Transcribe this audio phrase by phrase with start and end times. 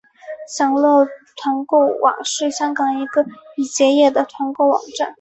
[0.57, 1.05] 享乐
[1.35, 3.23] 团购网是香港一个
[3.55, 5.07] 已结业的团购网站。